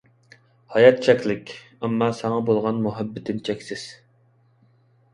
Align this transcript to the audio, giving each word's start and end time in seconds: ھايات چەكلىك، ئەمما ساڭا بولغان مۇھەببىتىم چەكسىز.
ھايات 0.75 0.97
چەكلىك، 1.07 1.53
ئەمما 1.83 2.09
ساڭا 2.23 2.41
بولغان 2.49 2.83
مۇھەببىتىم 2.89 3.47
چەكسىز. 3.51 3.89